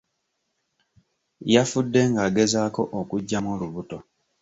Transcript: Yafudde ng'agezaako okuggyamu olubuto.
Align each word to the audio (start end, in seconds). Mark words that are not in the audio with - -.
Yafudde 1.53 2.01
ng'agezaako 2.09 2.81
okuggyamu 2.99 3.47
olubuto. 3.55 3.97